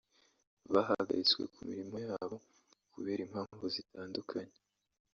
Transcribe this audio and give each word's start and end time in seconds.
bahagaritswe 0.73 1.41
ku 1.53 1.59
mirimo 1.69 1.97
yabo 2.07 2.37
kubera 2.93 3.21
impamvu 3.27 3.65
zitandukanye 3.75 4.55